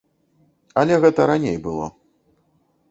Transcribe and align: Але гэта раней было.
Але 0.83 0.93
гэта 1.03 1.21
раней 1.33 1.57
было. 1.69 1.87